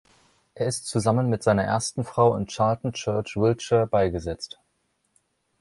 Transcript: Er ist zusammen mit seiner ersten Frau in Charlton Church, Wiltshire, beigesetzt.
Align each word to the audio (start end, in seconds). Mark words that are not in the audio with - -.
Er 0.55 0.65
ist 0.65 0.87
zusammen 0.87 1.29
mit 1.29 1.43
seiner 1.43 1.63
ersten 1.63 2.03
Frau 2.03 2.35
in 2.35 2.47
Charlton 2.49 2.91
Church, 2.93 3.35
Wiltshire, 3.37 3.85
beigesetzt. 3.85 4.59